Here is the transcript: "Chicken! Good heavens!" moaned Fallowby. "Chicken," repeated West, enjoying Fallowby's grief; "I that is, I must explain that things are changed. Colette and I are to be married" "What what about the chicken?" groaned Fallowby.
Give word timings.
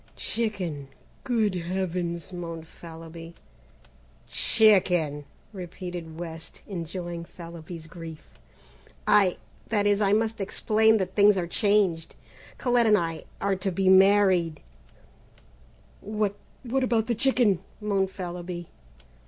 "Chicken! 0.15 0.87
Good 1.23 1.53
heavens!" 1.53 2.33
moaned 2.33 2.65
Fallowby. 2.67 3.35
"Chicken," 4.27 5.25
repeated 5.53 6.17
West, 6.19 6.63
enjoying 6.65 7.23
Fallowby's 7.23 7.85
grief; 7.85 8.39
"I 9.05 9.37
that 9.69 9.85
is, 9.85 10.01
I 10.01 10.13
must 10.13 10.41
explain 10.41 10.97
that 10.97 11.13
things 11.13 11.37
are 11.37 11.45
changed. 11.45 12.15
Colette 12.57 12.87
and 12.87 12.97
I 12.97 13.25
are 13.39 13.55
to 13.57 13.71
be 13.71 13.89
married" 13.89 14.61
"What 16.01 16.33
what 16.63 16.83
about 16.83 17.05
the 17.05 17.13
chicken?" 17.13 17.59
groaned 17.79 18.09
Fallowby. 18.09 18.69